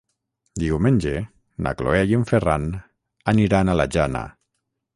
Diumenge 0.61 1.11
na 1.67 1.73
Cloè 1.81 2.01
i 2.13 2.17
en 2.19 2.25
Ferran 2.31 2.67
aniran 3.35 3.69
a 3.75 3.79
la 3.83 3.87
Jana. 3.97 4.27